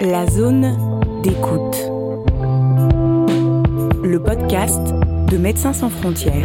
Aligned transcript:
La 0.00 0.26
zone 0.26 1.00
d'écoute. 1.22 1.76
Le 4.04 4.18
podcast 4.18 4.78
de 5.30 5.38
Médecins 5.38 5.72
sans 5.72 5.88
frontières. 5.88 6.44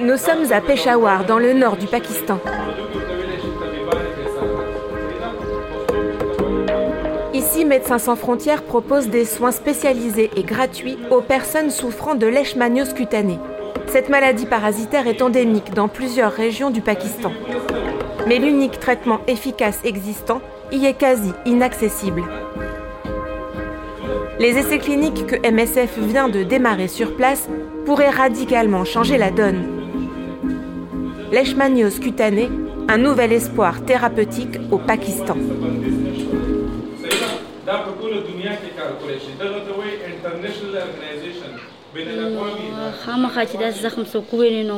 Nous 0.00 0.16
sommes 0.16 0.50
à 0.50 0.62
Peshawar, 0.62 1.26
dans 1.26 1.38
le 1.38 1.52
nord 1.52 1.76
du 1.76 1.86
Pakistan. 1.86 2.40
Ici, 7.38 7.64
Médecins 7.64 8.00
sans 8.00 8.16
frontières 8.16 8.64
propose 8.64 9.10
des 9.10 9.24
soins 9.24 9.52
spécialisés 9.52 10.28
et 10.34 10.42
gratuits 10.42 10.98
aux 11.12 11.20
personnes 11.20 11.70
souffrant 11.70 12.16
de 12.16 12.26
leishmaniose 12.26 12.94
cutanée. 12.94 13.38
Cette 13.86 14.08
maladie 14.08 14.44
parasitaire 14.44 15.06
est 15.06 15.22
endémique 15.22 15.72
dans 15.72 15.86
plusieurs 15.86 16.32
régions 16.32 16.70
du 16.70 16.80
Pakistan. 16.80 17.30
Mais 18.26 18.40
l'unique 18.40 18.80
traitement 18.80 19.20
efficace 19.28 19.78
existant 19.84 20.40
y 20.72 20.86
est 20.86 20.94
quasi 20.98 21.30
inaccessible. 21.46 22.24
Les 24.40 24.58
essais 24.58 24.80
cliniques 24.80 25.28
que 25.28 25.48
MSF 25.48 25.96
vient 25.96 26.28
de 26.28 26.42
démarrer 26.42 26.88
sur 26.88 27.14
place 27.14 27.48
pourraient 27.86 28.10
radicalement 28.10 28.84
changer 28.84 29.16
la 29.16 29.30
donne. 29.30 29.62
Leishmaniose 31.30 32.00
cutanée, 32.00 32.50
un 32.88 32.98
nouvel 32.98 33.32
espoir 33.32 33.84
thérapeutique 33.84 34.58
au 34.72 34.78
Pakistan. 34.78 35.36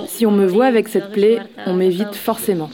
Si 0.07 0.27
on 0.27 0.31
me 0.31 0.47
voit 0.47 0.67
avec 0.67 0.89
cette 0.89 1.11
plaie, 1.11 1.39
on 1.67 1.75
m'évite 1.75 2.15
forcément. 2.15 2.71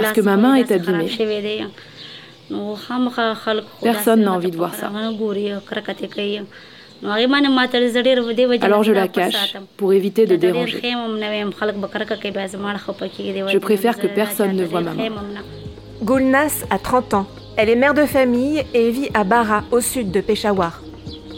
Parce 0.00 0.12
que 0.12 0.20
ma 0.20 0.36
main 0.36 0.54
est 0.54 0.70
abîmée. 0.72 1.08
Personne 3.82 4.20
n'a 4.22 4.32
envie 4.32 4.50
de 4.50 4.56
voir 4.56 4.74
ça. 4.74 4.90
Alors 8.64 8.82
je 8.82 8.92
la 8.92 9.08
cache 9.08 9.54
pour 9.76 9.92
éviter 9.92 10.24
de 10.26 10.36
déranger. 10.36 10.80
Je 13.52 13.58
préfère 13.58 13.98
que 13.98 14.06
personne 14.06 14.52
ne 14.56 14.64
voit 14.64 14.80
ma 14.80 14.94
main. 14.94 15.10
Gulnas 16.02 16.64
a 16.70 16.78
30 16.78 17.14
ans. 17.14 17.26
Elle 17.56 17.70
est 17.70 17.76
mère 17.76 17.94
de 17.94 18.04
famille 18.04 18.62
et 18.74 18.90
vit 18.90 19.08
à 19.14 19.24
Bara, 19.24 19.64
au 19.70 19.80
sud 19.80 20.10
de 20.10 20.20
Peshawar. 20.20 20.82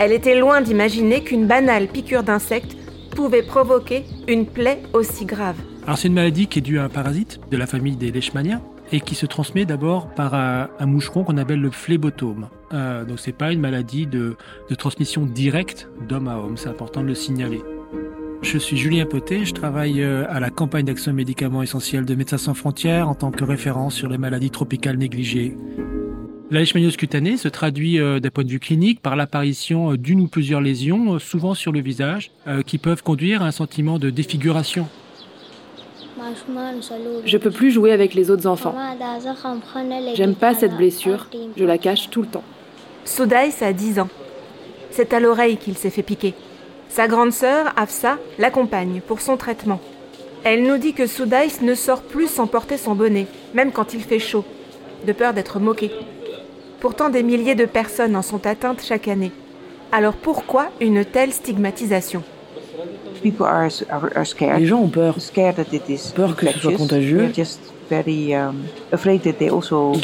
Elle 0.00 0.12
était 0.12 0.38
loin 0.38 0.60
d'imaginer 0.60 1.22
qu'une 1.22 1.46
banale 1.46 1.86
piqûre 1.86 2.24
d'insecte 2.24 2.76
pouvait 3.14 3.42
provoquer 3.42 4.04
une 4.26 4.46
plaie 4.46 4.82
aussi 4.92 5.24
grave. 5.24 5.56
Alors 5.84 5.96
c'est 5.96 6.08
une 6.08 6.14
maladie 6.14 6.48
qui 6.48 6.58
est 6.58 6.62
due 6.62 6.78
à 6.78 6.84
un 6.84 6.88
parasite 6.88 7.40
de 7.50 7.56
la 7.56 7.66
famille 7.66 7.96
des 7.96 8.10
leishmaniens 8.10 8.60
et 8.90 9.00
qui 9.00 9.14
se 9.14 9.26
transmet 9.26 9.64
d'abord 9.64 10.08
par 10.08 10.34
un, 10.34 10.68
moucheron 10.80 11.24
qu'on 11.24 11.36
appelle 11.36 11.60
le 11.60 11.70
phlébotome. 11.70 12.48
Euh, 12.72 13.04
donc 13.04 13.20
c'est 13.20 13.32
pas 13.32 13.52
une 13.52 13.60
maladie 13.60 14.06
de 14.06 14.36
transmission 14.76 15.24
directe 15.24 15.88
d'homme 16.08 16.28
à 16.28 16.36
homme, 16.38 16.56
c'est 16.56 16.68
important 16.68 17.02
de 17.02 17.06
le 17.06 17.14
signaler. 17.14 17.62
Je 18.40 18.56
suis 18.56 18.76
Julien 18.76 19.04
Poté, 19.04 19.44
je 19.44 19.52
travaille 19.52 20.00
euh, 20.00 20.24
à 20.28 20.38
la 20.38 20.48
campagne 20.48 20.84
d'action 20.84 21.12
médicaments 21.12 21.62
essentiels 21.62 22.04
de 22.04 22.14
Médecins 22.14 22.38
sans 22.38 22.54
frontières 22.54 23.08
en 23.08 23.14
tant 23.14 23.30
que 23.30 23.44
référent 23.44 23.90
sur 23.90 24.08
les 24.08 24.16
maladies 24.16 24.50
tropicales 24.50 24.96
négligées. 24.96 25.56
La 26.50 26.60
leishmaniose 26.60 26.96
cutanée 26.96 27.36
se 27.36 27.48
traduit 27.48 27.98
euh, 27.98 28.20
d'un 28.20 28.30
point 28.30 28.44
de 28.44 28.48
vue 28.48 28.60
clinique 28.60 29.02
par 29.02 29.16
l'apparition 29.16 29.92
euh, 29.92 29.98
d'une 29.98 30.20
ou 30.20 30.28
plusieurs 30.28 30.60
lésions, 30.60 31.18
souvent 31.18 31.54
sur 31.54 31.72
le 31.72 31.80
visage, 31.80 32.30
qui 32.64 32.78
peuvent 32.78 33.02
conduire 33.02 33.42
à 33.42 33.46
un 33.46 33.50
sentiment 33.50 33.98
de 33.98 34.08
défiguration. 34.08 34.88
Je 37.26 37.36
peux 37.36 37.50
plus 37.50 37.70
jouer 37.70 37.92
avec 37.92 38.14
les 38.14 38.30
autres 38.30 38.46
enfants. 38.46 38.74
J'aime 40.14 40.34
pas 40.34 40.54
cette 40.54 40.76
blessure, 40.76 41.28
je 41.56 41.64
la 41.64 41.76
cache 41.76 42.08
tout 42.10 42.22
le 42.22 42.28
temps. 42.28 42.44
Soudaïs 43.04 43.62
a 43.62 43.72
10 43.72 44.00
ans. 44.00 44.08
C'est 44.90 45.12
à 45.12 45.20
l'oreille 45.20 45.56
qu'il 45.56 45.76
s'est 45.76 45.90
fait 45.90 46.02
piquer. 46.02 46.34
Sa 46.88 47.06
grande 47.06 47.32
sœur, 47.32 47.72
Afsa, 47.76 48.18
l'accompagne 48.38 49.00
pour 49.06 49.20
son 49.20 49.36
traitement. 49.36 49.80
Elle 50.44 50.62
nous 50.62 50.78
dit 50.78 50.94
que 50.94 51.06
Soudaïs 51.06 51.60
ne 51.62 51.74
sort 51.74 52.02
plus 52.02 52.28
sans 52.28 52.46
porter 52.46 52.76
son 52.76 52.94
bonnet, 52.94 53.26
même 53.54 53.72
quand 53.72 53.94
il 53.94 54.00
fait 54.00 54.18
chaud, 54.18 54.44
de 55.06 55.12
peur 55.12 55.34
d'être 55.34 55.60
moqué. 55.60 55.90
Pourtant, 56.80 57.08
des 57.08 57.22
milliers 57.22 57.54
de 57.54 57.66
personnes 57.66 58.16
en 58.16 58.22
sont 58.22 58.46
atteintes 58.46 58.82
chaque 58.82 59.08
année. 59.08 59.32
Alors 59.90 60.14
pourquoi 60.14 60.68
une 60.80 61.04
telle 61.04 61.32
stigmatisation? 61.32 62.22
Les 63.24 64.66
gens 64.66 64.80
ont 64.80 64.88
peur, 64.88 65.16
peur 66.14 66.36
que 66.36 66.46
ce 66.46 66.60
soit 66.60 66.72
contagieux. 66.72 67.32
Ils 67.90 68.52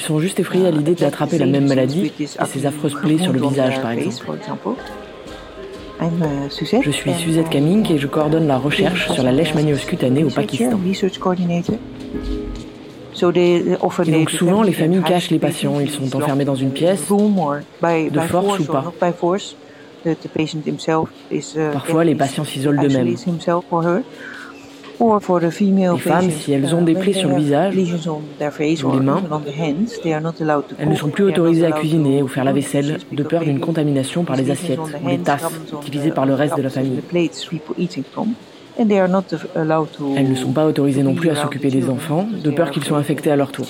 sont 0.00 0.18
juste 0.18 0.40
effrayés 0.40 0.66
à 0.66 0.70
l'idée 0.70 0.94
d'attraper 0.94 1.38
la 1.38 1.46
même 1.46 1.68
maladie 1.68 2.12
et 2.18 2.26
ces 2.26 2.66
affreuses 2.66 2.94
plaies 2.94 3.18
sur 3.18 3.32
le 3.32 3.40
visage, 3.40 3.80
par 3.80 3.92
exemple. 3.92 4.32
Je 6.00 6.90
suis 6.90 7.14
Suzette 7.14 7.50
Kamink 7.50 7.90
et 7.90 7.98
je 7.98 8.06
coordonne 8.06 8.46
la 8.46 8.58
recherche 8.58 9.10
sur 9.12 9.22
la 9.22 9.32
leishmaniose 9.32 9.84
cutanée 9.84 10.24
au 10.24 10.30
Pakistan. 10.30 10.78
Et 14.06 14.10
donc 14.10 14.30
souvent, 14.30 14.62
les 14.62 14.72
familles 14.72 15.02
cachent 15.02 15.30
les 15.30 15.38
patients. 15.38 15.78
Ils 15.80 15.90
sont 15.90 16.16
enfermés 16.16 16.44
dans 16.44 16.56
une 16.56 16.70
pièce, 16.72 17.08
de 17.08 18.20
force 18.20 18.58
ou 18.58 18.64
pas. 18.64 18.92
Parfois, 21.72 22.04
les 22.04 22.14
patients 22.14 22.44
s'isolent 22.44 22.78
d'eux-mêmes. 22.80 23.14
Les 25.00 25.98
femmes, 25.98 26.30
si 26.30 26.52
elles 26.52 26.74
ont 26.74 26.82
des 26.82 26.94
plaies 26.94 27.12
sur 27.12 27.28
le 27.28 27.36
visage 27.36 27.74
ou 27.76 28.92
les 28.92 29.00
mains, 29.00 29.22
elles 30.78 30.88
ne 30.88 30.94
sont 30.94 31.08
plus 31.08 31.24
autorisées 31.24 31.66
à 31.66 31.72
cuisiner 31.72 32.22
ou 32.22 32.28
faire 32.28 32.44
la 32.44 32.52
vaisselle 32.52 32.98
de 33.10 33.22
peur 33.22 33.42
d'une 33.42 33.60
contamination 33.60 34.24
par 34.24 34.36
les 34.36 34.50
assiettes 34.50 34.78
ou 34.78 35.08
les 35.08 35.18
tasses 35.18 35.50
utilisées 35.82 36.10
par 36.10 36.26
le 36.26 36.34
reste 36.34 36.56
de 36.56 36.62
la 36.62 36.70
famille. 36.70 37.00
Elles 38.76 40.30
ne 40.30 40.34
sont 40.34 40.52
pas 40.52 40.66
autorisées 40.66 41.02
non 41.02 41.14
plus 41.14 41.30
à 41.30 41.36
s'occuper 41.36 41.70
des 41.70 41.88
enfants, 41.88 42.26
de 42.42 42.50
peur 42.50 42.70
qu'ils 42.70 42.84
soient 42.84 42.98
infectés 42.98 43.30
à 43.30 43.36
leur 43.36 43.52
tour. 43.52 43.66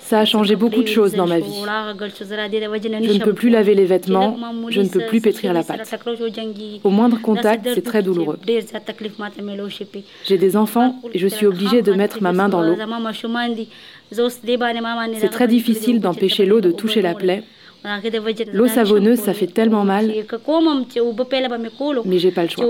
Ça 0.00 0.20
a 0.20 0.24
changé 0.24 0.56
beaucoup 0.56 0.82
de 0.82 0.88
choses 0.88 1.12
dans 1.14 1.26
ma 1.26 1.38
vie. 1.38 1.62
Je 1.62 3.12
ne 3.12 3.24
peux 3.24 3.32
plus 3.32 3.50
laver 3.50 3.74
les 3.74 3.84
vêtements, 3.84 4.36
je 4.68 4.80
ne 4.80 4.88
peux 4.88 5.06
plus 5.06 5.20
pétrir 5.20 5.52
la 5.52 5.62
pâte. 5.62 5.88
Au 6.84 6.90
moindre 6.90 7.20
contact, 7.20 7.68
c'est 7.74 7.82
très 7.82 8.02
douloureux. 8.02 8.38
J'ai 10.24 10.38
des 10.38 10.56
enfants 10.56 11.00
et 11.12 11.18
je 11.18 11.26
suis 11.26 11.46
obligée 11.46 11.82
de 11.82 11.92
mettre 11.92 12.22
ma 12.22 12.32
main 12.32 12.48
dans 12.48 12.62
l'eau. 12.62 12.76
C'est 15.18 15.28
très 15.30 15.48
difficile 15.48 16.00
d'empêcher 16.00 16.46
l'eau 16.46 16.60
de 16.60 16.70
toucher 16.72 17.02
la 17.02 17.14
plaie 17.14 17.42
L'eau 18.52 18.66
savonneuse, 18.68 19.18
ça 19.20 19.32
fait 19.34 19.46
tellement 19.46 19.84
mal. 19.84 20.12
Mais 22.04 22.18
j'ai 22.18 22.30
pas 22.32 22.42
le 22.42 22.48
choix. 22.48 22.66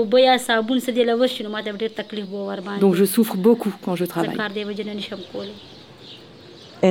Donc 2.79 2.95
je 2.95 3.05
souffre 3.05 3.35
beaucoup 3.35 3.73
quand 3.81 3.95
je 3.95 4.05
travaille. 4.05 4.37
Et 6.83 6.89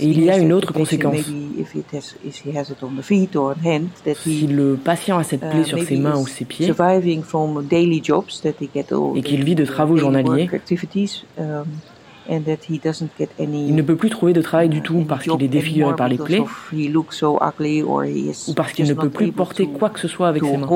il 0.00 0.24
y 0.24 0.30
a 0.30 0.38
une 0.38 0.54
autre 0.54 0.72
conséquence. 0.72 1.16
Si 4.24 4.46
le 4.46 4.76
patient 4.82 5.18
a 5.18 5.22
cette 5.22 5.40
plaie 5.40 5.64
sur 5.64 5.82
ses 5.82 5.98
mains 5.98 6.18
ou 6.18 6.26
ses 6.26 6.46
pieds 6.46 6.72
et 9.14 9.22
qu'il 9.22 9.44
vit 9.44 9.54
de 9.54 9.64
travaux 9.66 9.98
journaliers, 9.98 10.48
il 12.28 13.74
ne 13.74 13.82
peut 13.82 13.96
plus 13.96 14.10
trouver 14.10 14.32
de 14.32 14.42
travail 14.42 14.68
du 14.68 14.82
tout 14.82 15.04
parce 15.08 15.24
qu'il 15.24 15.42
est 15.42 15.48
défiguré 15.48 15.94
par 15.96 16.08
les 16.08 16.18
plaies 16.18 16.40
ou 16.40 17.04
parce 18.54 18.72
qu'il 18.72 18.86
ne 18.86 18.94
peut 18.94 19.10
plus 19.10 19.32
porter 19.32 19.66
quoi 19.66 19.90
que 19.90 19.98
ce 19.98 20.08
soit 20.08 20.28
avec 20.28 20.44
ses 20.44 20.56
mains. 20.56 20.68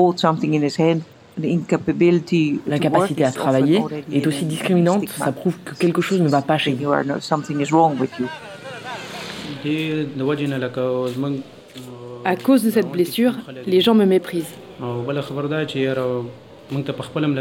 L'incapacité 2.67 3.23
à 3.23 3.31
travailler 3.31 3.83
est 4.11 4.25
aussi 4.25 4.45
discriminante, 4.45 5.07
ça 5.09 5.31
prouve 5.31 5.57
que 5.63 5.75
quelque 5.75 6.01
chose 6.01 6.19
ne 6.19 6.27
va 6.27 6.41
pas 6.41 6.57
chez 6.57 6.71
lui. 6.71 6.85
À 12.25 12.35
cause 12.35 12.63
de 12.63 12.71
cette 12.71 12.89
blessure, 12.89 13.33
les 13.65 13.81
gens 13.81 13.93
me 13.93 14.05
méprisent. 14.05 14.55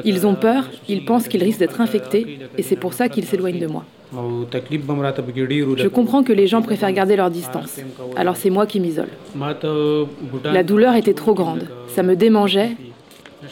Ils 0.04 0.26
ont 0.26 0.34
peur, 0.34 0.64
ils 0.88 1.04
pensent 1.04 1.28
qu'ils 1.28 1.42
risquent 1.42 1.58
d'être 1.60 1.80
infectés 1.80 2.38
et 2.56 2.62
c'est 2.62 2.76
pour 2.76 2.92
ça 2.92 3.08
qu'ils 3.08 3.24
s'éloignent 3.24 3.58
de 3.60 3.66
moi. 3.66 3.84
Je 4.12 5.88
comprends 5.88 6.22
que 6.22 6.32
les 6.32 6.46
gens 6.46 6.62
préfèrent 6.62 6.92
garder 6.92 7.16
leur 7.16 7.30
distance, 7.30 7.80
alors 8.16 8.36
c'est 8.36 8.50
moi 8.50 8.66
qui 8.66 8.78
m'isole. 8.78 9.08
La 10.44 10.62
douleur 10.62 10.94
était 10.94 11.14
trop 11.14 11.34
grande, 11.34 11.68
ça 11.88 12.02
me 12.02 12.14
démangeait 12.14 12.76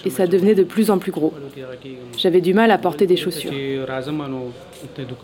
et 0.04 0.10
ça 0.10 0.26
devenait 0.26 0.54
de 0.54 0.62
plus 0.62 0.90
en 0.90 0.98
plus 0.98 1.12
gros. 1.12 1.32
J'avais 2.16 2.40
du 2.40 2.54
mal 2.54 2.70
à 2.70 2.78
porter 2.78 3.06
des 3.06 3.16
chaussures. 3.16 3.52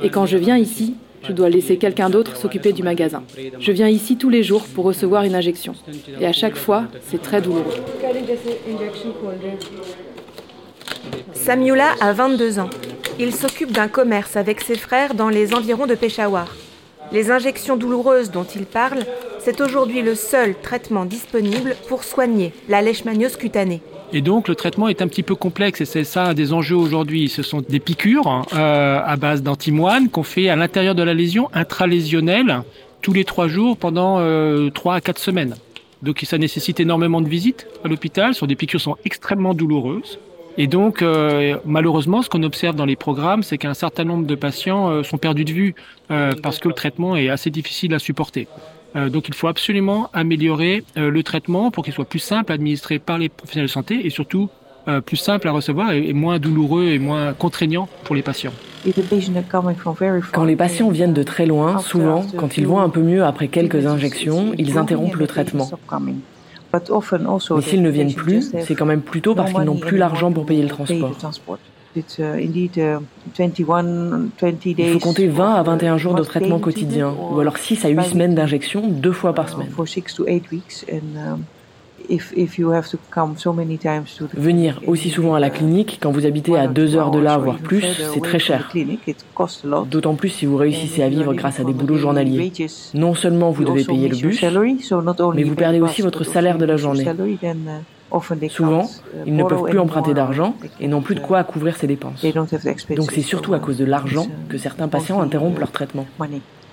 Et 0.03 0.11
quand 0.11 0.27
je 0.27 0.37
viens 0.37 0.57
ici, 0.57 0.95
je 1.27 1.33
dois 1.33 1.49
laisser 1.49 1.77
quelqu'un 1.77 2.11
d'autre 2.11 2.37
s'occuper 2.37 2.73
du 2.73 2.83
magasin. 2.83 3.23
Je 3.59 3.73
viens 3.73 3.89
ici 3.89 4.17
tous 4.17 4.31
les 4.31 4.43
jours 4.43 4.65
pour 4.75 4.85
recevoir 4.85 5.25
une 5.25 5.35
injection. 5.35 5.75
Et 6.21 6.27
à 6.27 6.33
chaque 6.33 6.57
fois, 6.57 6.85
c'est 7.03 7.21
très 7.23 7.41
douloureux. 7.41 7.75
Samyula 11.45 11.95
a 12.03 12.13
22 12.13 12.59
ans. 12.59 12.69
Il 13.19 13.35
s'occupe 13.35 13.73
d'un 13.73 13.89
commerce 13.89 14.37
avec 14.37 14.61
ses 14.61 14.75
frères 14.75 15.15
dans 15.15 15.31
les 15.31 15.55
environs 15.55 15.87
de 15.87 15.95
Peshawar. 15.95 16.55
Les 17.13 17.31
injections 17.31 17.79
douloureuses 17.79 18.31
dont 18.31 18.45
il 18.45 18.67
parle, 18.67 19.07
c'est 19.39 19.63
aujourd'hui 19.63 20.03
le 20.03 20.15
seul 20.15 20.55
traitement 20.61 21.07
disponible 21.07 21.77
pour 21.89 22.05
soigner 22.05 22.53
la 22.69 22.83
leishmaniose 22.83 23.37
cutanée. 23.37 23.81
Et 24.13 24.21
donc 24.21 24.49
le 24.49 24.55
traitement 24.55 24.89
est 24.89 25.01
un 25.01 25.09
petit 25.09 25.23
peu 25.23 25.35
complexe 25.35 25.81
et 25.81 25.87
c'est 25.87 26.05
ça 26.05 26.25
un 26.27 26.35
des 26.35 26.53
enjeux 26.53 26.77
aujourd'hui. 26.77 27.31
Ce 27.31 27.43
sont 27.43 27.63
des 27.67 27.81
piqûres 27.81 28.47
euh, 28.53 29.01
à 29.03 29.17
base 29.17 29.43
d'antimoine 29.43 30.11
qu'on 30.11 30.23
fait 30.23 30.51
à 30.51 30.57
l'intérieur 30.57 30.95
de 30.95 31.03
la 31.03 31.15
lésion 31.15 31.49
intralésionnelle 31.55 32.63
tous 33.01 33.15
les 33.15 33.25
trois 33.25 33.49
jours 33.49 33.79
pendant 33.79 34.19
euh, 34.19 34.69
trois 34.69 34.97
à 34.97 35.01
quatre 35.01 35.21
semaines. 35.21 35.57
Donc 36.03 36.21
ça 36.23 36.37
nécessite 36.37 36.81
énormément 36.81 37.23
de 37.23 37.29
visites 37.29 37.67
à 37.83 37.89
l'hôpital. 37.89 38.35
Ce 38.35 38.41
sont 38.41 38.47
des 38.47 38.57
piqûres 38.57 38.81
sont 38.81 38.97
extrêmement 39.07 39.55
douloureuses. 39.55 40.19
Et 40.59 40.67
donc, 40.67 41.03
euh, 41.03 41.57
malheureusement, 41.65 42.23
ce 42.23 42.29
qu'on 42.29 42.43
observe 42.43 42.77
dans 42.77 42.85
les 42.85 42.97
programmes, 42.97 43.43
c'est 43.43 43.59
qu'un 43.59 43.75
certain 43.75 44.05
nombre 44.05 44.27
de 44.27 44.35
patients 44.35 44.91
euh, 44.91 45.03
sont 45.03 45.19
perdus 45.19 45.45
de 45.45 45.53
vue 45.53 45.75
euh, 46.11 46.33
parce 46.43 46.59
que 46.59 46.69
le 46.69 46.75
traitement 46.75 47.17
est 47.17 47.29
assez 47.29 47.51
difficile 47.51 47.95
à 47.95 47.99
supporter. 47.99 48.49
donc, 48.95 49.29
il 49.29 49.35
faut 49.35 49.47
absolument 49.47 50.11
améliorer 50.13 50.83
le 50.97 51.23
traitement 51.23 51.71
pour 51.71 51.85
qu'il 51.85 51.93
soit 51.93 52.05
plus 52.05 52.19
simple 52.19 52.51
à 52.51 52.57
administrer 52.57 52.99
par 52.99 53.19
les 53.19 53.29
professionnels 53.29 53.69
de 53.69 53.73
santé 53.73 54.05
et 54.05 54.11
surtout 54.11 54.51
plus 55.07 55.17
simple 55.17 55.47
à 55.47 55.53
recevoir 55.53 55.93
et, 55.93 56.13
moins 56.13 56.41
douloureux 56.41 56.89
et 56.89 56.99
moins 56.99 57.33
contraignant 57.33 57.89
pour 58.03 58.17
les 58.17 58.23
patients. 58.23 58.53
Quand 60.33 60.45
les 60.45 60.57
patients 60.57 60.91
viennent 60.91 61.15
de 61.15 61.23
très 61.23 61.47
loin, 61.47 61.79
souvent, 61.79 62.27
quand 62.37 62.57
ils 62.59 62.67
vont 62.67 62.81
un 62.81 62.89
peu 62.89 63.03
mieux 63.03 63.23
après 63.23 63.47
quelques 63.47 63.87
injections, 63.87 64.55
ils 64.59 64.77
interrompent 64.77 65.15
le 65.15 65.29
traitement. 65.29 65.71
Mais 67.57 67.63
s'ils 67.63 67.83
ne 67.83 67.91
viennent 67.91 68.15
plus, 68.15 68.53
c'est 68.63 68.75
quand 68.75 68.87
même 68.87 69.03
plutôt 69.03 69.35
parce 69.35 69.53
qu'ils 69.53 69.65
n'ont 69.65 69.77
plus 69.77 69.97
l'argent 69.97 70.33
pour 70.33 70.47
payer 70.47 70.63
le 70.63 70.69
transport. 70.69 71.13
Uh, 71.97 72.01
Il 74.79 74.93
faut 74.93 74.99
compter 75.01 75.27
20 75.27 75.55
à 75.55 75.63
uh, 75.63 75.65
21 75.65 75.99
jours 75.99 76.15
de 76.15 76.23
traitement 76.23 76.61
quotidien, 76.61 77.13
ou 77.33 77.41
alors 77.41 77.59
6 77.59 77.85
à 77.85 77.89
8 77.89 78.03
semaines 78.05 78.35
d'injection 78.35 78.87
deux 78.87 79.13
fois 79.13 79.35
par 79.35 79.49
semaine. 79.49 79.71
Venir 84.35 84.81
aussi 84.87 85.11
souvent 85.11 85.35
à 85.35 85.41
la 85.41 85.51
clinique 85.51 85.99
quand 86.03 86.11
vous 86.11 86.27
habitez 86.27 86.57
à 86.57 86.67
deux 86.67 86.97
heures 86.97 87.11
de 87.11 87.19
là, 87.19 87.39
voire 87.39 87.59
plus, 87.59 87.85
c'est 88.13 88.21
très 88.21 88.39
cher. 88.39 88.73
D'autant 89.91 90.15
plus 90.15 90.29
si 90.29 90.47
vous 90.47 90.57
réussissez 90.57 91.03
à 91.03 91.09
vivre 91.09 91.35
grâce 91.35 91.61
à 91.61 91.65
des 91.65 91.73
boulots 91.73 91.97
journaliers. 91.97 92.53
Non 92.95 93.15
seulement 93.15 93.51
vous 93.51 93.65
devez 93.65 93.85
payer 93.85 94.09
le 94.09 94.17
bus, 94.17 94.45
mais 95.35 95.43
vous 95.45 95.55
perdez 95.55 95.81
aussi 95.81 96.03
votre 96.03 96.25
salaire 96.25 96.59
de 96.59 96.65
la 96.65 96.77
journée. 96.77 97.07
Uh, 98.13 98.49
souvent, 98.49 98.83
uh, 98.83 99.19
ils 99.25 99.37
ne 99.37 99.45
peuvent 99.45 99.63
plus 99.63 99.79
emprunter 99.79 100.15
d'argent 100.15 100.57
et 100.81 100.89
n'ont 100.89 101.01
plus 101.01 101.15
de 101.15 101.21
quoi 101.21 101.45
couvrir 101.45 101.77
ces 101.77 101.87
dépenses. 101.87 102.25
Donc 102.97 103.13
c'est 103.13 103.23
surtout 103.23 103.55
à 103.55 103.61
cause 103.61 103.79
de 103.79 103.85
l'argent 103.85 104.27
que 104.49 104.59
certains 104.59 104.89
patients 104.89 105.21
interrompent 105.21 105.61
leur 105.61 105.71
traitement. 105.71 106.07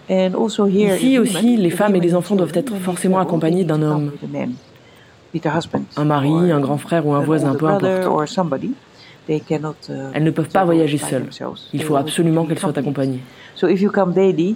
Ici 0.10 1.20
aussi, 1.20 1.58
les 1.58 1.70
femmes 1.70 1.96
et 1.96 2.00
les 2.00 2.16
enfants 2.16 2.36
doivent 2.36 2.54
être 2.56 2.76
forcément 2.78 3.20
accompagnés 3.20 3.66
d'un 3.66 3.82
homme 3.82 4.12
un 5.96 6.06
mari, 6.06 6.52
un 6.52 6.60
grand 6.60 6.78
frère 6.78 7.06
ou 7.06 7.14
un 7.14 7.22
voisin, 7.22 7.56
peu 7.56 7.68
importe. 7.68 8.08
Uh, 9.30 9.34
elles 10.14 10.24
ne 10.24 10.32
peuvent 10.32 10.50
pas 10.50 10.64
voyager 10.64 10.98
seules. 10.98 11.26
Il 11.74 11.84
faut 11.84 11.98
absolument 11.98 12.46
qu'elles 12.46 12.60
soient 12.60 12.78
accompagnées. 12.78 13.20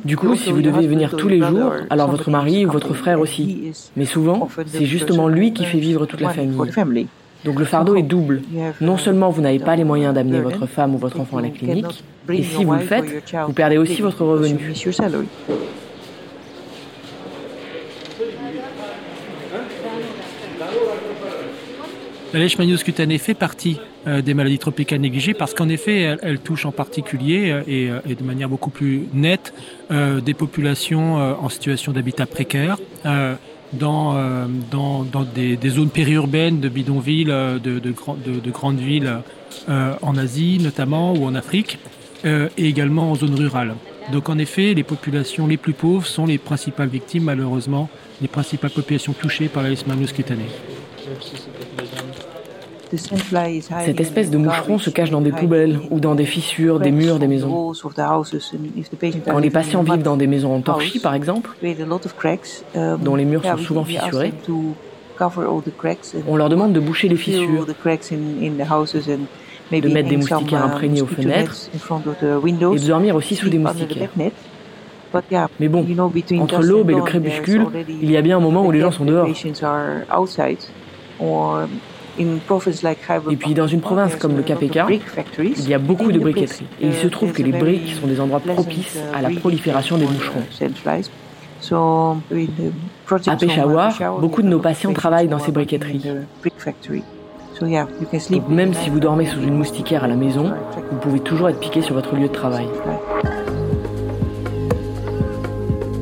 Du 0.06 0.16
coup, 0.16 0.36
si 0.36 0.52
vous 0.52 0.62
devez 0.62 0.88
venir 0.88 1.16
tous 1.16 1.28
les 1.28 1.40
jours, 1.40 1.74
alors 1.90 2.10
votre 2.10 2.30
mari 2.30 2.66
ou 2.66 2.72
votre 2.72 2.94
frère 2.94 3.20
aussi. 3.20 3.74
Mais 3.96 4.06
souvent, 4.06 4.48
c'est 4.68 4.86
justement 4.86 5.28
lui 5.28 5.54
qui 5.54 5.66
fait 5.66 5.80
vivre 5.80 6.06
toute 6.06 6.22
la 6.22 6.30
famille. 6.30 7.08
Donc 7.44 7.58
le 7.58 7.66
fardeau 7.66 7.96
est 7.96 8.04
double. 8.04 8.44
Non 8.80 8.98
seulement 8.98 9.30
vous 9.30 9.42
n'avez 9.42 9.60
pas 9.60 9.76
les 9.76 9.84
moyens 9.84 10.14
d'amener 10.14 10.40
votre 10.40 10.68
femme 10.68 10.96
ou 10.96 10.98
votre 10.98 11.20
enfant 11.20 11.38
à 11.38 11.42
la 11.42 11.50
clinique, 11.50 12.04
et 12.30 12.44
si 12.44 12.64
vous 12.64 12.74
le 12.74 12.80
faites, 12.80 13.34
vous 13.46 13.54
perdez 13.54 13.78
aussi 13.78 14.02
votre 14.02 14.24
revenu. 14.24 14.74
La 22.34 22.40
leishmaniose 22.40 22.84
cutanée 22.84 23.18
fait 23.18 23.34
partie 23.34 23.78
euh, 24.08 24.22
des 24.22 24.34
maladies 24.34 24.58
tropicales 24.58 25.02
négligées 25.02 25.34
parce 25.34 25.54
qu'en 25.54 25.68
effet, 25.68 26.18
elle, 26.22 26.40
touche 26.40 26.66
en 26.66 26.72
particulier 26.72 27.52
euh, 27.52 27.62
euh, 27.68 28.00
et, 28.10 28.16
de 28.16 28.24
manière 28.24 28.48
beaucoup 28.48 28.70
plus 28.70 29.08
nette 29.14 29.54
des 29.90 30.34
populations 30.34 31.16
en 31.16 31.50
situation 31.50 31.92
d'habitat 31.92 32.26
précaire. 32.26 32.78
dans, 33.74 34.16
des, 35.36 35.70
zones 35.70 35.90
périurbaines 35.90 36.62
de 36.62 36.70
bidonvilles, 36.70 37.26
de, 37.26 37.60
de, 37.60 38.52
grandes 38.52 38.80
villes 38.80 39.18
en 39.68 40.18
Asie 40.18 40.60
notamment 40.62 41.14
ou 41.14 41.26
en 41.26 41.36
Afrique, 41.36 41.78
et 42.24 42.48
également 42.58 43.12
en 43.12 43.16
zone 43.16 43.36
rurale. 43.36 43.76
Donc 44.12 44.30
en 44.30 44.38
effet, 44.38 44.74
les 44.74 44.84
populations 44.84 45.48
les 45.48 45.58
plus 45.58 45.74
pauvres 45.74 46.06
sont 46.06 46.26
les 46.26 46.38
principales 46.38 46.90
victimes, 46.90 47.24
malheureusement, 47.24 47.90
les 48.22 48.28
principales 48.28 48.72
populations 48.72 49.14
touchées 49.14 49.48
par 49.48 49.64
la 49.64 49.70
leishmaniose 49.70 50.14
cutanée. 50.14 50.50
Cette 52.98 54.00
espèce 54.02 54.30
de 54.30 54.38
moucheron 54.38 54.78
se 54.78 54.90
cache 54.90 55.12
dans 55.12 55.22
des 55.22 55.32
poubelles 55.32 55.80
ou 55.90 56.00
dans 56.00 56.16
des 56.16 56.26
fissures 56.26 56.80
des 56.80 56.92
murs 56.92 57.20
des 57.20 57.28
maisons. 57.28 57.72
Quand 59.26 59.40
les 59.40 59.50
patients 59.50 59.84
vivent 59.84 60.02
dans 60.02 60.18
des 60.18 60.28
maisons 60.28 60.56
en 60.56 60.62
torchis, 60.62 61.00
par 61.00 61.14
exemple, 61.14 61.52
dont 63.00 63.16
les 63.16 63.26
murs 63.26 63.44
sont 63.44 63.58
souvent 63.58 63.86
fissurés, 63.86 64.34
on 66.28 66.36
leur 66.36 66.50
demande 66.50 66.74
de 66.74 66.80
boucher 66.80 67.08
les 67.08 67.16
fissures, 67.16 67.66
de 69.80 69.90
mettre 69.90 70.10
des 70.10 70.18
moustiquaires 70.18 70.66
imprégnés 70.66 71.02
aux 71.02 71.08
fenêtres 71.08 71.70
et 71.74 72.52
de 72.52 72.88
dormir 72.88 73.16
aussi 73.16 73.36
sous 73.36 73.50
des 73.50 73.60
moustiquaires. 73.60 74.10
Mais 75.60 75.68
bon, 75.68 75.86
entre 76.40 76.62
l'aube 76.62 76.90
et 76.90 76.96
le 76.96 77.02
crépuscule, 77.02 77.68
il 77.88 78.12
y 78.12 78.18
a 78.18 78.22
bien 78.22 78.38
un 78.38 78.42
moment 78.42 78.66
où 78.66 78.72
les 78.72 78.82
gens 78.82 78.92
sont 78.92 79.06
dehors. 79.06 79.28
Et 83.30 83.36
puis 83.38 83.54
dans 83.54 83.68
une 83.68 83.82
province 83.82 84.16
comme 84.16 84.36
le 84.36 84.44
KPK, 84.44 85.02
il 85.40 85.70
y 85.70 85.74
a 85.74 85.80
beaucoup 85.80 86.12
de 86.12 86.20
briqueteries. 86.20 86.66
Et 86.82 86.88
il 86.88 86.94
se 86.94 87.08
trouve 87.08 87.32
que 87.32 87.42
les 87.42 87.52
briques 87.52 87.96
sont 88.00 88.08
des 88.08 88.20
endroits 88.20 88.42
propices 88.42 88.98
à 89.14 89.22
la 89.22 89.30
prolifération 89.30 89.98
des 89.98 90.06
moucherons. 90.06 90.44
À 93.28 93.36
Peshawar, 93.36 94.20
beaucoup 94.20 94.42
de 94.42 94.48
nos 94.48 94.60
patients 94.60 94.94
travaillent 94.94 95.28
dans 95.28 95.40
ces 95.40 95.52
briqueteries. 95.52 96.04
Donc 97.62 98.50
même 98.50 98.74
si 98.74 98.90
vous 98.90 99.00
dormez 99.00 99.26
sous 99.26 99.42
une 99.42 99.56
moustiquaire 99.56 100.04
à 100.04 100.08
la 100.08 100.16
maison, 100.16 100.52
vous 100.92 100.98
pouvez 100.98 101.20
toujours 101.20 101.50
être 101.50 101.60
piqué 101.60 101.82
sur 101.82 101.94
votre 101.94 102.16
lieu 102.16 102.28
de 102.28 102.34
travail. 102.34 102.68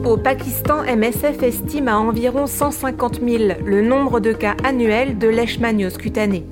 Au 0.06 0.18
Pakistan, 0.18 0.84
MSF 0.84 1.44
estime 1.44 1.88
à 1.88 2.00
environ 2.00 2.48
150 2.48 3.20
000 3.22 3.44
le 3.64 3.82
nombre 3.82 4.20
de 4.20 4.32
cas 4.32 4.56
annuels 4.64 5.18
de 5.18 5.28
leishmaniose 5.28 5.98
cutanée. 5.98 6.46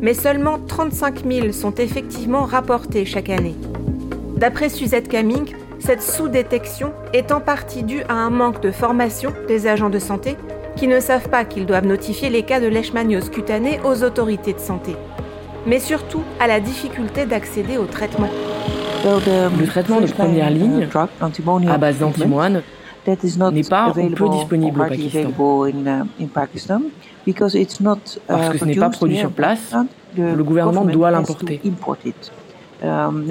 Mais 0.00 0.14
seulement 0.14 0.58
35 0.58 1.24
000 1.26 1.52
sont 1.52 1.74
effectivement 1.74 2.44
rapportés 2.44 3.04
chaque 3.04 3.30
année. 3.30 3.54
D'après 4.36 4.68
Suzette 4.68 5.08
Caming, 5.08 5.54
cette 5.78 6.02
sous-détection 6.02 6.92
est 7.12 7.32
en 7.32 7.40
partie 7.40 7.82
due 7.82 8.02
à 8.08 8.14
un 8.14 8.30
manque 8.30 8.60
de 8.62 8.70
formation 8.70 9.32
des 9.46 9.66
agents 9.66 9.90
de 9.90 9.98
santé 9.98 10.36
qui 10.78 10.86
ne 10.86 11.00
savent 11.00 11.28
pas 11.28 11.44
qu'ils 11.44 11.66
doivent 11.66 11.86
notifier 11.86 12.30
les 12.30 12.44
cas 12.44 12.60
de 12.60 12.68
leishmaniose 12.68 13.30
cutanée 13.30 13.80
aux 13.84 14.04
autorités 14.04 14.52
de 14.52 14.60
santé, 14.60 14.94
mais 15.66 15.80
surtout 15.80 16.22
à 16.38 16.46
la 16.46 16.60
difficulté 16.60 17.26
d'accéder 17.26 17.76
au 17.78 17.86
traitement. 17.86 18.28
Le 19.04 19.66
traitement 19.66 20.00
de 20.00 20.06
première 20.06 20.50
ligne, 20.50 20.86
à 21.68 21.78
base 21.78 21.98
d'antimoine, 21.98 22.62
n'est 23.06 23.62
pas 23.64 23.92
ou 23.96 24.10
peu 24.10 24.28
disponible 24.28 24.80
au 24.80 26.26
Pakistan. 26.28 26.82
Uh, 27.26 27.32
Parce 28.26 28.48
que 28.50 28.58
ce 28.58 28.64
n'est 28.64 28.76
pas 28.76 28.90
produit 28.90 29.18
sur 29.18 29.32
place, 29.32 29.74
le 30.16 30.42
gouvernement 30.44 30.84
doit 30.84 31.10
l'importer. 31.10 31.60
Um, 32.80 33.24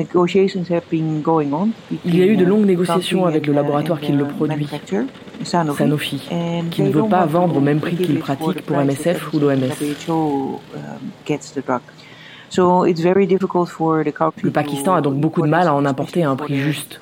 Il 2.06 2.16
y 2.18 2.22
a 2.22 2.26
eu 2.26 2.36
de 2.36 2.44
longues 2.44 2.66
négociations 2.66 3.26
avec 3.26 3.48
le 3.48 3.54
laboratoire 3.54 4.02
qui 4.02 4.12
le 4.12 4.26
uh, 4.26 4.28
produit, 4.28 4.68
Sanofi, 5.44 6.28
qui 6.70 6.82
ne 6.82 6.90
veut 6.90 7.08
pas 7.08 7.26
vendre 7.26 7.56
au 7.56 7.62
même 7.62 7.80
prix 7.80 7.96
qu'il 7.96 8.20
pratique 8.20 8.66
pour 8.66 8.78
MSF 8.78 9.34
ou 9.34 9.40
l'OMS. 9.40 9.72
Um, 12.60 12.90
le 14.44 14.52
Pakistan 14.52 14.96
a 14.96 15.02
donc 15.02 15.16
beaucoup 15.16 15.42
de 15.42 15.48
mal 15.48 15.68
à 15.68 15.74
en 15.74 15.86
importer 15.86 16.24
à 16.24 16.30
un 16.30 16.36
prix 16.36 16.58
juste. 16.58 17.00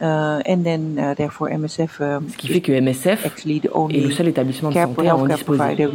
Uh, 0.00 0.40
uh, 0.46 0.54
Ce 2.28 2.36
qui 2.36 2.46
fait 2.46 2.60
que 2.60 2.70
MSF 2.70 3.26
est 3.26 4.00
le 4.00 4.10
seul 4.12 4.28
établissement 4.28 4.68
de 4.68 4.74
santé 4.74 5.08
à 5.08 5.16
en 5.16 5.26
disposer. 5.26 5.88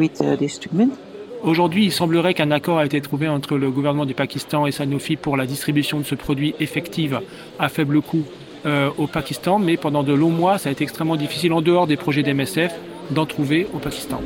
Aujourd'hui, 1.43 1.83
il 1.83 1.91
semblerait 1.91 2.33
qu'un 2.33 2.51
accord 2.51 2.77
a 2.77 2.85
été 2.85 3.01
trouvé 3.01 3.27
entre 3.27 3.57
le 3.57 3.69
gouvernement 3.69 4.05
du 4.05 4.13
Pakistan 4.13 4.65
et 4.65 4.71
Sanofi 4.71 5.17
pour 5.17 5.35
la 5.35 5.45
distribution 5.45 5.99
de 5.99 6.05
ce 6.05 6.15
produit 6.15 6.55
effective 6.61 7.19
à 7.59 7.67
faible 7.67 8.01
coût 8.01 8.23
euh, 8.65 8.89
au 8.97 9.07
Pakistan, 9.07 9.59
mais 9.59 9.75
pendant 9.75 10.03
de 10.03 10.13
longs 10.13 10.29
mois, 10.29 10.57
ça 10.57 10.69
a 10.69 10.71
été 10.71 10.85
extrêmement 10.85 11.17
difficile, 11.17 11.51
en 11.51 11.61
dehors 11.61 11.85
des 11.85 11.97
projets 11.97 12.23
d'MSF, 12.23 12.71
d'en 13.11 13.25
trouver 13.25 13.67
au 13.73 13.79
Pakistan. 13.79 14.21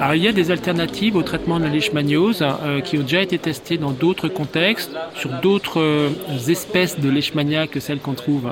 Alors, 0.00 0.14
il 0.14 0.22
y 0.22 0.28
a 0.28 0.32
des 0.32 0.50
alternatives 0.50 1.14
au 1.14 1.22
traitement 1.22 1.58
de 1.58 1.64
la 1.64 1.70
leishmaniose 1.70 2.42
euh, 2.42 2.80
qui 2.80 2.96
ont 2.96 3.02
déjà 3.02 3.20
été 3.20 3.36
testées 3.36 3.76
dans 3.76 3.92
d'autres 3.92 4.28
contextes, 4.28 4.92
sur 5.14 5.28
d'autres 5.42 5.82
euh, 5.82 6.08
espèces 6.48 6.98
de 6.98 7.10
leishmania 7.10 7.66
que 7.66 7.80
celles 7.80 8.00
qu'on 8.00 8.14
trouve 8.14 8.50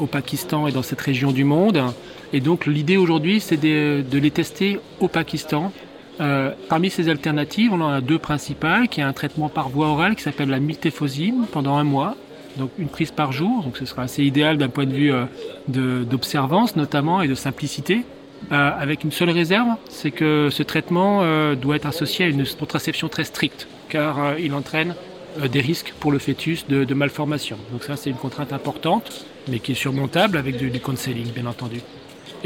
au 0.00 0.06
Pakistan 0.06 0.66
et 0.66 0.72
dans 0.72 0.82
cette 0.82 1.00
région 1.00 1.30
du 1.30 1.44
monde. 1.44 1.84
Et 2.32 2.40
donc 2.40 2.66
l'idée 2.66 2.96
aujourd'hui, 2.96 3.40
c'est 3.40 3.56
de, 3.56 4.04
les 4.12 4.30
tester 4.30 4.78
au 5.00 5.08
Pakistan. 5.08 5.72
Euh, 6.20 6.52
parmi 6.68 6.90
ces 6.90 7.08
alternatives, 7.08 7.72
on 7.72 7.80
en 7.80 7.88
a 7.88 8.00
deux 8.00 8.18
principales, 8.18 8.88
qui 8.88 9.00
est 9.00 9.04
un 9.04 9.12
traitement 9.12 9.48
par 9.48 9.68
voie 9.68 9.88
orale 9.88 10.16
qui 10.16 10.22
s'appelle 10.22 10.48
la 10.48 10.60
miltefosine 10.60 11.44
pendant 11.52 11.76
un 11.76 11.84
mois, 11.84 12.16
donc 12.56 12.70
une 12.78 12.88
prise 12.88 13.10
par 13.10 13.32
jour. 13.32 13.62
Donc 13.62 13.76
ce 13.76 13.84
sera 13.84 14.02
assez 14.02 14.24
idéal 14.24 14.56
d'un 14.56 14.68
point 14.68 14.86
de 14.86 14.94
vue 14.94 15.12
euh, 15.12 16.04
d'observance 16.04 16.76
notamment 16.76 17.22
et 17.22 17.28
de 17.28 17.34
simplicité. 17.34 18.02
Euh, 18.52 18.70
avec 18.78 19.04
une 19.04 19.12
seule 19.12 19.30
réserve, 19.30 19.68
c'est 19.88 20.10
que 20.10 20.48
ce 20.50 20.62
traitement 20.62 21.22
doit 21.54 21.76
être 21.76 21.86
associé 21.86 22.26
à 22.26 22.28
une 22.28 22.44
contraception 22.58 23.08
très 23.08 23.24
stricte, 23.24 23.68
car 23.88 24.38
il 24.38 24.52
entraîne 24.54 24.94
des 25.50 25.60
risques 25.60 25.92
pour 26.00 26.12
le 26.12 26.18
fœtus 26.18 26.66
de, 26.66 26.94
malformation. 26.94 27.58
Donc 27.72 27.84
ça, 27.84 27.96
c'est 27.96 28.10
une 28.10 28.16
contrainte 28.16 28.52
importante, 28.52 29.26
mais 29.48 29.58
qui 29.58 29.72
est 29.72 29.76
surmontable 29.76 30.38
avec 30.38 30.56
du, 30.56 30.70
du 30.70 30.80
counseling, 30.80 31.30
bien 31.32 31.46
entendu. 31.46 31.80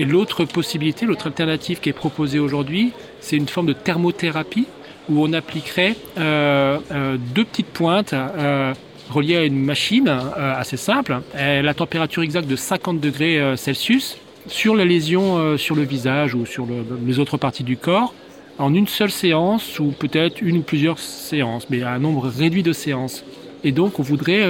Et 0.00 0.06
l'autre 0.06 0.46
possibilité, 0.46 1.04
l'autre 1.04 1.26
alternative 1.26 1.78
qui 1.78 1.90
est 1.90 1.92
proposée 1.92 2.38
aujourd'hui, 2.38 2.92
c'est 3.20 3.36
une 3.36 3.48
forme 3.48 3.66
de 3.66 3.74
thermothérapie 3.74 4.66
où 5.10 5.22
on 5.22 5.34
appliquerait 5.34 5.94
euh, 6.16 6.78
euh, 6.90 7.18
deux 7.34 7.44
petites 7.44 7.66
pointes 7.66 8.14
euh, 8.14 8.72
reliées 9.10 9.36
à 9.36 9.44
une 9.44 9.62
machine 9.62 10.08
assez 10.08 10.78
simple, 10.78 11.20
la 11.34 11.74
température 11.74 12.22
exacte 12.22 12.48
de 12.48 12.56
50 12.56 12.98
degrés 12.98 13.56
Celsius 13.58 14.16
sur 14.46 14.74
la 14.74 14.86
lésion 14.86 15.58
sur 15.58 15.74
le 15.74 15.82
visage 15.82 16.34
ou 16.34 16.46
sur 16.46 16.66
les 17.04 17.18
autres 17.18 17.36
parties 17.36 17.64
du 17.64 17.76
corps 17.76 18.14
en 18.58 18.72
une 18.72 18.86
seule 18.86 19.10
séance 19.10 19.80
ou 19.80 19.90
peut-être 19.90 20.40
une 20.40 20.58
ou 20.58 20.62
plusieurs 20.62 21.00
séances, 21.00 21.66
mais 21.70 21.82
à 21.82 21.90
un 21.90 21.98
nombre 21.98 22.28
réduit 22.28 22.62
de 22.62 22.72
séances. 22.72 23.24
Et 23.64 23.72
donc 23.72 23.98
on 23.98 24.02
voudrait 24.02 24.46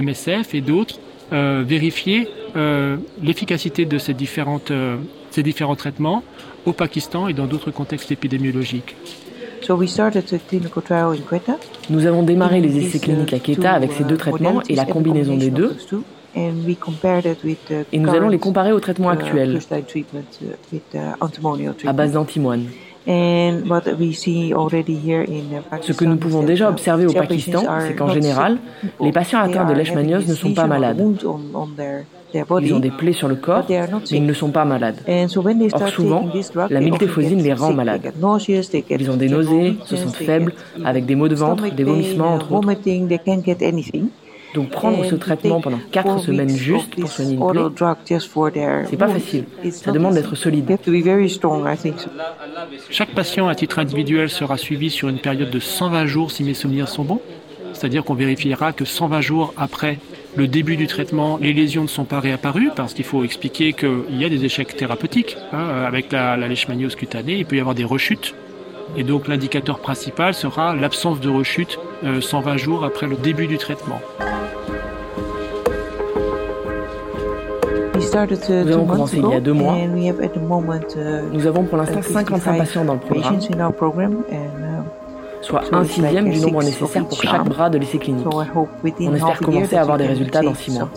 MSF 0.00 0.54
et 0.54 0.60
d'autres 0.60 1.00
vérifier 1.32 2.28
l'efficacité 3.22 3.84
de 3.84 3.98
ces, 3.98 4.14
différentes, 4.14 4.70
euh, 4.70 4.96
ces 5.30 5.42
différents 5.42 5.76
traitements 5.76 6.22
au 6.66 6.72
Pakistan 6.72 7.28
et 7.28 7.34
dans 7.34 7.46
d'autres 7.46 7.70
contextes 7.70 8.10
épidémiologiques. 8.10 8.96
Nous 11.90 12.06
avons 12.06 12.22
démarré 12.22 12.60
les 12.60 12.78
essais 12.78 12.98
cliniques 12.98 13.32
à 13.32 13.38
Quetta 13.38 13.72
avec 13.72 13.92
ces 13.92 14.04
deux 14.04 14.16
traitements 14.16 14.62
et 14.68 14.74
la 14.74 14.84
combinaison 14.84 15.36
des 15.36 15.50
deux. 15.50 15.76
Et 16.36 17.98
nous 17.98 18.10
allons 18.10 18.28
les 18.28 18.38
comparer 18.38 18.72
au 18.72 18.80
traitement 18.80 19.08
actuel 19.08 19.58
à 21.86 21.92
base 21.92 22.12
d'antimoine. 22.12 22.66
Ce 23.06 23.52
que 25.92 26.04
nous 26.04 26.16
pouvons 26.16 26.42
déjà 26.42 26.68
observer 26.68 27.06
au 27.06 27.12
Pakistan, 27.12 27.64
c'est 27.86 27.94
qu'en 27.94 28.10
général, 28.10 28.58
les 29.00 29.12
patients 29.12 29.40
atteints 29.40 29.64
de 29.64 29.72
leishmaniose 29.72 30.28
ne 30.28 30.34
sont 30.34 30.52
pas 30.52 30.66
malades. 30.66 31.02
Ils 32.34 32.74
ont 32.74 32.78
des 32.78 32.90
plaies 32.90 33.12
sur 33.12 33.28
le 33.28 33.36
corps, 33.36 33.64
mais 33.68 33.80
ils 34.10 34.26
ne 34.26 34.32
sont 34.32 34.50
pas 34.50 34.64
malades. 34.64 34.98
Or 35.06 35.88
souvent, 35.88 36.30
la 36.70 36.80
miltéphosine 36.80 37.42
les 37.42 37.54
rend 37.54 37.72
malades. 37.72 38.12
Ils 38.48 39.10
ont 39.10 39.16
des 39.16 39.28
nausées, 39.28 39.76
se 39.84 39.96
sentent 39.96 40.16
faibles, 40.16 40.52
avec 40.84 41.06
des 41.06 41.14
maux 41.14 41.28
de 41.28 41.34
ventre, 41.34 41.68
des 41.74 41.84
vomissements 41.84 42.34
entre 42.34 42.52
autres. 42.52 42.74
Donc 44.54 44.70
prendre 44.70 45.04
ce 45.04 45.14
traitement 45.14 45.60
pendant 45.60 45.78
4 45.92 46.20
semaines 46.20 46.48
juste 46.48 46.98
pour 46.98 47.10
soigner 47.10 47.34
une 47.34 47.46
plaie, 47.50 47.60
c'est 48.88 48.96
pas 48.96 49.08
facile. 49.08 49.44
Ça 49.70 49.92
demande 49.92 50.14
d'être 50.14 50.34
solide. 50.36 50.78
Chaque 52.88 53.10
patient 53.10 53.46
à 53.46 53.54
titre 53.54 53.78
individuel 53.78 54.30
sera 54.30 54.56
suivi 54.56 54.88
sur 54.88 55.10
une 55.10 55.18
période 55.18 55.50
de 55.50 55.60
120 55.60 56.06
jours 56.06 56.30
si 56.30 56.44
mes 56.44 56.54
souvenirs 56.54 56.88
sont 56.88 57.04
bons. 57.04 57.20
C'est-à-dire 57.74 58.04
qu'on 58.04 58.14
vérifiera 58.14 58.72
que 58.72 58.86
120 58.86 59.20
jours 59.20 59.52
après 59.58 59.98
le 60.38 60.46
début 60.46 60.76
du 60.76 60.86
traitement, 60.86 61.36
les 61.40 61.52
lésions 61.52 61.82
ne 61.82 61.88
sont 61.88 62.04
pas 62.04 62.20
réapparues 62.20 62.70
parce 62.76 62.94
qu'il 62.94 63.04
faut 63.04 63.24
expliquer 63.24 63.72
qu'il 63.72 64.16
y 64.16 64.24
a 64.24 64.28
des 64.28 64.44
échecs 64.44 64.76
thérapeutiques. 64.76 65.36
Hein, 65.52 65.82
avec 65.84 66.12
la, 66.12 66.36
la 66.36 66.46
leishmaniose 66.46 66.94
cutanée, 66.94 67.34
il 67.38 67.44
peut 67.44 67.56
y 67.56 67.60
avoir 67.60 67.74
des 67.74 67.84
rechutes. 67.84 68.36
Et 68.96 69.02
donc 69.02 69.26
l'indicateur 69.26 69.80
principal 69.80 70.34
sera 70.34 70.76
l'absence 70.76 71.18
de 71.18 71.28
rechute 71.28 71.80
120 72.20 72.52
euh, 72.54 72.56
jours 72.56 72.84
après 72.84 73.08
le 73.08 73.16
début 73.16 73.48
du 73.48 73.58
traitement. 73.58 74.00
Nous 77.96 78.16
avons 78.72 78.86
commencé 78.86 79.16
il 79.16 79.28
y 79.28 79.34
a 79.34 79.40
deux 79.40 79.52
mois. 79.52 79.76
Nous 81.32 81.46
avons 81.48 81.64
pour 81.64 81.78
l'instant 81.78 82.00
55 82.00 82.58
patients 82.58 82.84
dans 82.84 82.94
le 82.94 83.72
programme 83.72 84.22
soit 85.42 85.62
un 85.72 85.84
sixième 85.84 86.30
du 86.30 86.40
nombre 86.40 86.62
nécessaire 86.62 87.04
pour 87.06 87.22
chaque 87.22 87.48
bras 87.48 87.70
de 87.70 87.78
l'essai 87.78 87.98
clinique. 87.98 88.26
On 88.26 89.14
espère 89.14 89.38
commencer 89.40 89.76
à 89.76 89.82
avoir 89.82 89.98
des 89.98 90.06
résultats 90.06 90.42
dans 90.42 90.54
six 90.54 90.72
mois. 90.72 90.88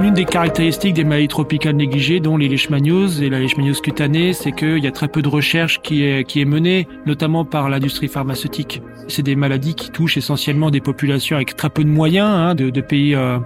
L'une 0.00 0.14
des 0.14 0.26
caractéristiques 0.26 0.94
des 0.94 1.02
maladies 1.02 1.26
tropicales 1.26 1.74
négligées, 1.74 2.20
dont 2.20 2.36
les 2.36 2.46
leishmanioses 2.46 3.20
et 3.20 3.28
la 3.28 3.40
leishmaniose 3.40 3.80
cutanée, 3.80 4.32
c'est 4.32 4.52
qu'il 4.52 4.78
y 4.78 4.86
a 4.86 4.92
très 4.92 5.08
peu 5.08 5.22
de 5.22 5.28
recherche 5.28 5.80
qui 5.82 6.04
est, 6.04 6.22
qui 6.22 6.40
est 6.40 6.44
menée, 6.44 6.86
notamment 7.04 7.44
par 7.44 7.68
l'industrie 7.68 8.06
pharmaceutique. 8.06 8.80
C'est 9.08 9.24
des 9.24 9.34
maladies 9.34 9.74
qui 9.74 9.90
touchent 9.90 10.16
essentiellement 10.16 10.70
des 10.70 10.80
populations 10.80 11.34
avec 11.34 11.56
très 11.56 11.68
peu 11.68 11.82
de 11.82 11.88
moyens, 11.88 12.28
hein, 12.30 12.54
de, 12.54 12.70
de, 12.70 12.80
pays 12.80 13.16
euh, 13.16 13.38
euh 13.38 13.40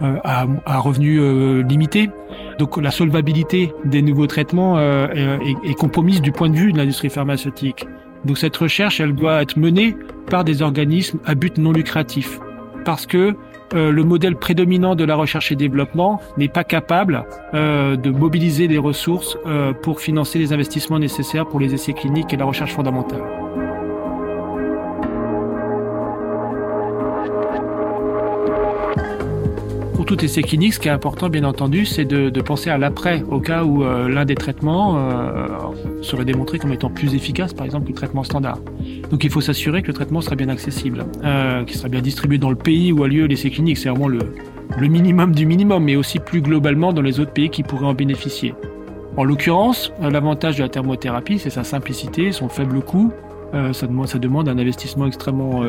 à, 0.00 0.46
à, 0.66 0.78
revenus 0.78 1.20
euh, 1.20 1.62
limités. 1.62 2.10
Donc 2.58 2.76
la 2.76 2.90
solvabilité 2.90 3.72
des 3.84 4.02
nouveaux 4.02 4.26
traitements 4.26 4.78
euh, 4.78 5.08
est, 5.40 5.70
est 5.70 5.74
compromise 5.74 6.20
du 6.20 6.32
point 6.32 6.50
de 6.50 6.56
vue 6.56 6.72
de 6.72 6.78
l'industrie 6.78 7.10
pharmaceutique. 7.10 7.86
Donc 8.24 8.38
cette 8.38 8.56
recherche, 8.56 9.00
elle 9.00 9.14
doit 9.14 9.42
être 9.42 9.56
menée 9.56 9.96
par 10.30 10.44
des 10.44 10.62
organismes 10.62 11.18
à 11.24 11.34
but 11.34 11.58
non 11.58 11.72
lucratif. 11.72 12.40
Parce 12.84 13.06
que 13.06 13.36
euh, 13.74 13.92
le 13.92 14.02
modèle 14.02 14.36
prédominant 14.36 14.94
de 14.94 15.04
la 15.04 15.14
recherche 15.14 15.52
et 15.52 15.56
développement 15.56 16.20
n'est 16.38 16.48
pas 16.48 16.64
capable 16.64 17.24
euh, 17.52 17.96
de 17.96 18.10
mobiliser 18.10 18.66
des 18.66 18.78
ressources 18.78 19.36
euh, 19.46 19.74
pour 19.74 20.00
financer 20.00 20.38
les 20.38 20.52
investissements 20.52 20.98
nécessaires 20.98 21.46
pour 21.46 21.60
les 21.60 21.74
essais 21.74 21.92
cliniques 21.92 22.32
et 22.32 22.36
la 22.36 22.46
recherche 22.46 22.72
fondamentale. 22.72 23.20
Tout 30.08 30.24
essai 30.24 30.40
clinique, 30.40 30.72
ce 30.72 30.78
qui 30.78 30.88
est 30.88 30.90
important, 30.90 31.28
bien 31.28 31.44
entendu, 31.44 31.84
c'est 31.84 32.06
de, 32.06 32.40
penser 32.40 32.70
à 32.70 32.78
l'après, 32.78 33.22
au 33.30 33.40
cas 33.40 33.62
où 33.62 33.84
euh, 33.84 34.08
l'un 34.08 34.24
des 34.24 34.36
traitements 34.36 34.96
euh, 34.96 35.46
serait 36.00 36.24
démontré 36.24 36.58
comme 36.58 36.72
étant 36.72 36.88
plus 36.88 37.14
efficace, 37.14 37.52
par 37.52 37.66
exemple, 37.66 37.84
que 37.84 37.90
le 37.90 37.94
traitement 37.94 38.24
standard. 38.24 38.58
Donc 39.10 39.24
il 39.24 39.30
faut 39.30 39.42
s'assurer 39.42 39.82
que 39.82 39.88
le 39.88 39.92
traitement 39.92 40.22
sera 40.22 40.34
bien 40.34 40.48
accessible, 40.48 41.04
euh, 41.24 41.62
qu'il 41.64 41.76
sera 41.76 41.90
bien 41.90 42.00
distribué 42.00 42.38
dans 42.38 42.48
le 42.48 42.56
pays 42.56 42.90
où 42.90 43.04
a 43.04 43.08
lieu 43.08 43.26
l'essai 43.26 43.50
clinique. 43.50 43.76
C'est 43.76 43.90
vraiment 43.90 44.08
le, 44.08 44.20
minimum 44.80 45.34
du 45.34 45.44
minimum, 45.44 45.84
mais 45.84 45.96
aussi 45.96 46.20
plus 46.20 46.40
globalement 46.40 46.94
dans 46.94 47.02
les 47.02 47.20
autres 47.20 47.32
pays 47.32 47.50
qui 47.50 47.62
pourraient 47.62 47.84
en 47.84 47.94
bénéficier. 47.94 48.54
En 49.18 49.24
l'occurrence, 49.24 49.92
l'avantage 50.00 50.56
de 50.56 50.62
la 50.62 50.70
thermothérapie, 50.70 51.38
c'est 51.38 51.50
sa 51.50 51.64
simplicité, 51.64 52.32
son 52.32 52.48
faible 52.48 52.80
coût. 52.80 53.12
ça 53.72 54.18
demande 54.18 54.48
un 54.48 54.58
investissement 54.58 55.06
extrêmement 55.06 55.62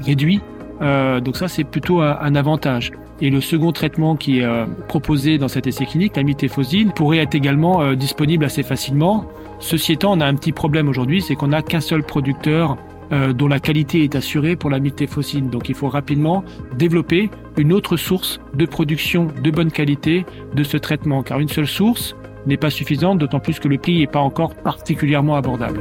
réduit. 0.00 0.40
donc 0.80 1.36
ça, 1.36 1.46
c'est 1.46 1.64
plutôt 1.64 2.00
un 2.00 2.34
avantage. 2.34 2.90
Et 3.20 3.30
le 3.30 3.40
second 3.40 3.72
traitement 3.72 4.16
qui 4.16 4.40
est 4.40 4.44
euh, 4.44 4.66
proposé 4.88 5.38
dans 5.38 5.48
cet 5.48 5.66
essai 5.66 5.86
clinique, 5.86 6.16
la 6.16 6.22
mitéphosine, 6.22 6.92
pourrait 6.92 7.18
être 7.18 7.34
également 7.34 7.80
euh, 7.80 7.94
disponible 7.94 8.44
assez 8.44 8.62
facilement. 8.62 9.26
Ceci 9.60 9.92
étant, 9.92 10.12
on 10.12 10.20
a 10.20 10.26
un 10.26 10.34
petit 10.34 10.52
problème 10.52 10.88
aujourd'hui, 10.88 11.22
c'est 11.22 11.36
qu'on 11.36 11.48
n'a 11.48 11.62
qu'un 11.62 11.80
seul 11.80 12.02
producteur 12.02 12.76
euh, 13.12 13.32
dont 13.32 13.48
la 13.48 13.60
qualité 13.60 14.02
est 14.02 14.16
assurée 14.16 14.56
pour 14.56 14.70
la 14.70 14.80
mitéphosine. 14.80 15.48
Donc 15.48 15.68
il 15.68 15.74
faut 15.74 15.88
rapidement 15.88 16.42
développer 16.76 17.30
une 17.56 17.72
autre 17.72 17.96
source 17.96 18.40
de 18.54 18.66
production 18.66 19.28
de 19.42 19.50
bonne 19.50 19.70
qualité 19.70 20.26
de 20.54 20.62
ce 20.64 20.76
traitement, 20.76 21.22
car 21.22 21.38
une 21.38 21.48
seule 21.48 21.68
source 21.68 22.16
n'est 22.46 22.56
pas 22.56 22.70
suffisante, 22.70 23.18
d'autant 23.18 23.40
plus 23.40 23.60
que 23.60 23.68
le 23.68 23.78
prix 23.78 24.00
n'est 24.00 24.06
pas 24.06 24.20
encore 24.20 24.54
particulièrement 24.54 25.36
abordable. 25.36 25.80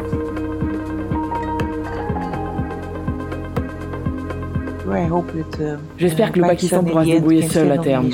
J'espère 5.98 6.32
que 6.32 6.40
le 6.40 6.48
Pakistan 6.48 6.84
pourra 6.84 7.04
se 7.04 7.10
débrouiller 7.10 7.48
seul 7.48 7.72
à 7.72 7.78
terme. 7.78 8.10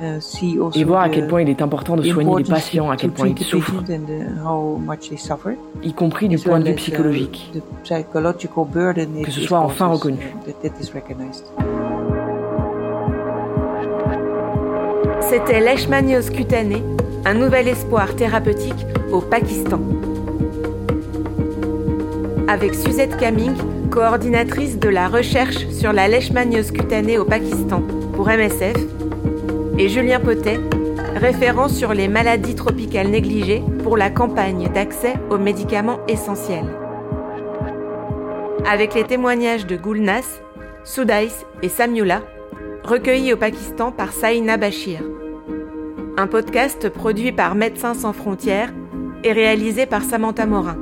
Uh, 0.00 0.18
uh, 0.18 0.70
et 0.74 0.84
voir 0.84 1.02
à 1.02 1.08
quel 1.08 1.28
point 1.28 1.42
il 1.42 1.48
est 1.48 1.62
important 1.62 1.96
de 1.96 2.02
soigner 2.02 2.36
les 2.38 2.44
patients, 2.44 2.90
à 2.90 2.96
quel 2.96 3.10
point 3.10 3.28
ils 3.28 3.44
souffrent, 3.44 3.84
y 5.82 5.92
compris 5.92 6.28
du 6.28 6.38
point 6.38 6.58
de 6.58 6.70
vue 6.70 6.74
psychologique, 6.74 7.52
que 7.84 9.30
ce 9.30 9.40
soit 9.40 9.60
enfin 9.60 9.86
reconnu. 9.86 10.34
C'était 15.20 15.60
leishmaniose 15.60 16.30
cutanée, 16.30 16.82
un 17.24 17.34
nouvel 17.34 17.68
espoir 17.68 18.16
thérapeutique 18.16 18.86
au 19.12 19.20
Pakistan. 19.20 19.80
Avec 22.48 22.74
Suzette 22.74 23.16
Caming, 23.16 23.54
coordinatrice 23.92 24.78
de 24.78 24.88
la 24.88 25.06
recherche 25.06 25.68
sur 25.68 25.92
la 25.92 26.08
leishmaniose 26.08 26.70
cutanée 26.70 27.18
au 27.18 27.26
Pakistan 27.26 27.82
pour 28.14 28.26
MSF, 28.26 28.76
et 29.78 29.88
Julien 29.90 30.18
Potet, 30.18 30.58
référent 31.14 31.68
sur 31.68 31.92
les 31.92 32.08
maladies 32.08 32.54
tropicales 32.54 33.08
négligées 33.08 33.62
pour 33.82 33.98
la 33.98 34.08
campagne 34.08 34.70
d'accès 34.72 35.14
aux 35.28 35.36
médicaments 35.36 35.98
essentiels. 36.08 36.74
Avec 38.66 38.94
les 38.94 39.04
témoignages 39.04 39.66
de 39.66 39.76
Gulnas, 39.76 40.40
Soudais 40.84 41.28
et 41.60 41.68
Samyula, 41.68 42.22
recueillis 42.84 43.34
au 43.34 43.36
Pakistan 43.36 43.92
par 43.92 44.12
Saïna 44.12 44.56
Bashir. 44.56 45.00
Un 46.16 46.26
podcast 46.28 46.88
produit 46.88 47.32
par 47.32 47.54
Médecins 47.54 47.94
sans 47.94 48.14
frontières 48.14 48.72
et 49.22 49.32
réalisé 49.32 49.84
par 49.84 50.02
Samantha 50.02 50.46
Morin. 50.46 50.78